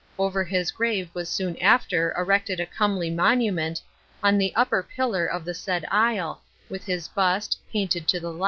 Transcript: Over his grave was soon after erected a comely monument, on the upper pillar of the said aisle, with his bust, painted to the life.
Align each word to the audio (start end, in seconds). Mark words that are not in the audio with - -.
Over 0.17 0.43
his 0.43 0.71
grave 0.71 1.11
was 1.13 1.29
soon 1.29 1.55
after 1.57 2.11
erected 2.17 2.59
a 2.59 2.65
comely 2.65 3.11
monument, 3.11 3.83
on 4.23 4.39
the 4.39 4.51
upper 4.55 4.81
pillar 4.81 5.27
of 5.27 5.45
the 5.45 5.53
said 5.53 5.85
aisle, 5.91 6.41
with 6.69 6.83
his 6.85 7.07
bust, 7.07 7.59
painted 7.71 8.07
to 8.07 8.19
the 8.19 8.31
life. 8.31 8.39